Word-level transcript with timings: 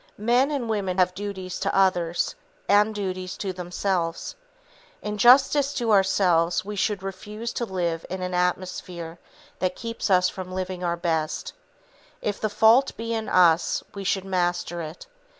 Men 0.17 0.49
and 0.49 0.67
women 0.67 0.97
have 0.97 1.13
duties 1.13 1.59
to 1.59 1.75
others, 1.77 2.33
and 2.67 2.95
duties 2.95 3.37
to 3.37 3.53
themselves. 3.53 4.35
In 5.03 5.19
justice 5.19 5.75
to 5.75 5.91
ourselves 5.91 6.65
we 6.65 6.75
should 6.75 7.03
refuse 7.03 7.53
to 7.53 7.65
live 7.65 8.03
in 8.09 8.23
an 8.23 8.33
atmosphere 8.33 9.19
that 9.59 9.75
keeps 9.75 10.09
us 10.09 10.27
from 10.27 10.51
living 10.51 10.83
our 10.83 10.97
best. 10.97 11.53
If 12.19 12.41
the 12.41 12.49
fault 12.49 12.97
be 12.97 13.13
in 13.13 13.29
us, 13.29 13.83
we 13.93 14.03
should 14.03 14.25
master 14.25 14.81
it. 14.81 15.05